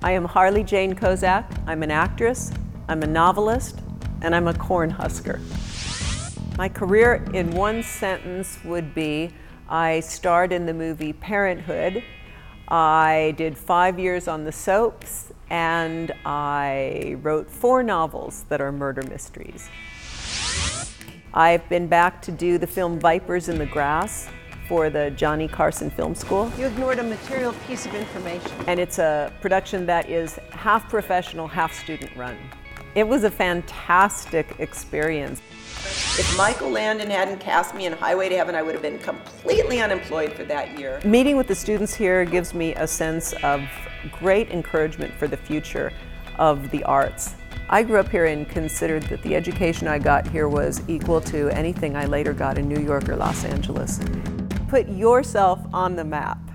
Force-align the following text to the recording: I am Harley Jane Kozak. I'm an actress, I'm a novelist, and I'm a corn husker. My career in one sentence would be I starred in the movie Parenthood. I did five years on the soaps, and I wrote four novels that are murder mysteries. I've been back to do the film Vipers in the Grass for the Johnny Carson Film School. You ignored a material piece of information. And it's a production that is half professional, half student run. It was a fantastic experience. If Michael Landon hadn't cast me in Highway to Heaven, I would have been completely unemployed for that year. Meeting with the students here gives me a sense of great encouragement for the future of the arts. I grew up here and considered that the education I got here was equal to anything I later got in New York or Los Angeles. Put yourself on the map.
I 0.00 0.12
am 0.12 0.26
Harley 0.26 0.62
Jane 0.62 0.94
Kozak. 0.94 1.44
I'm 1.66 1.82
an 1.82 1.90
actress, 1.90 2.52
I'm 2.86 3.02
a 3.02 3.06
novelist, 3.06 3.80
and 4.22 4.32
I'm 4.32 4.46
a 4.46 4.54
corn 4.54 4.90
husker. 4.90 5.40
My 6.56 6.68
career 6.68 7.24
in 7.34 7.50
one 7.50 7.82
sentence 7.82 8.58
would 8.64 8.94
be 8.94 9.32
I 9.68 9.98
starred 9.98 10.52
in 10.52 10.66
the 10.66 10.72
movie 10.72 11.12
Parenthood. 11.12 12.04
I 12.68 13.34
did 13.36 13.58
five 13.58 13.98
years 13.98 14.28
on 14.28 14.44
the 14.44 14.52
soaps, 14.52 15.32
and 15.50 16.12
I 16.24 17.16
wrote 17.20 17.50
four 17.50 17.82
novels 17.82 18.44
that 18.50 18.60
are 18.60 18.70
murder 18.70 19.02
mysteries. 19.02 19.68
I've 21.34 21.68
been 21.68 21.88
back 21.88 22.22
to 22.22 22.30
do 22.30 22.56
the 22.56 22.68
film 22.68 23.00
Vipers 23.00 23.48
in 23.48 23.58
the 23.58 23.66
Grass 23.66 24.28
for 24.68 24.90
the 24.90 25.10
Johnny 25.12 25.48
Carson 25.48 25.90
Film 25.90 26.14
School. 26.14 26.52
You 26.58 26.66
ignored 26.66 26.98
a 26.98 27.02
material 27.02 27.54
piece 27.66 27.86
of 27.86 27.94
information. 27.94 28.52
And 28.66 28.78
it's 28.78 28.98
a 28.98 29.32
production 29.40 29.86
that 29.86 30.10
is 30.10 30.36
half 30.50 30.88
professional, 30.90 31.48
half 31.48 31.72
student 31.72 32.14
run. 32.14 32.36
It 32.94 33.08
was 33.08 33.24
a 33.24 33.30
fantastic 33.30 34.56
experience. 34.58 35.40
If 36.18 36.36
Michael 36.36 36.70
Landon 36.70 37.08
hadn't 37.08 37.38
cast 37.38 37.74
me 37.74 37.86
in 37.86 37.92
Highway 37.94 38.28
to 38.28 38.36
Heaven, 38.36 38.54
I 38.54 38.62
would 38.62 38.74
have 38.74 38.82
been 38.82 38.98
completely 38.98 39.80
unemployed 39.80 40.32
for 40.32 40.44
that 40.44 40.78
year. 40.78 41.00
Meeting 41.04 41.36
with 41.36 41.46
the 41.46 41.54
students 41.54 41.94
here 41.94 42.24
gives 42.24 42.52
me 42.52 42.74
a 42.74 42.86
sense 42.86 43.32
of 43.42 43.62
great 44.12 44.50
encouragement 44.50 45.14
for 45.14 45.28
the 45.28 45.36
future 45.36 45.92
of 46.38 46.70
the 46.70 46.84
arts. 46.84 47.34
I 47.70 47.82
grew 47.82 48.00
up 48.00 48.08
here 48.08 48.26
and 48.26 48.48
considered 48.48 49.04
that 49.04 49.22
the 49.22 49.36
education 49.36 49.88
I 49.88 49.98
got 49.98 50.26
here 50.26 50.48
was 50.48 50.82
equal 50.88 51.20
to 51.22 51.48
anything 51.50 51.96
I 51.96 52.06
later 52.06 52.32
got 52.32 52.58
in 52.58 52.68
New 52.68 52.80
York 52.80 53.08
or 53.08 53.16
Los 53.16 53.44
Angeles. 53.44 54.00
Put 54.68 54.88
yourself 54.90 55.60
on 55.72 55.96
the 55.96 56.04
map. 56.04 56.47